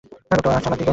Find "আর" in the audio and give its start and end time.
0.31-0.37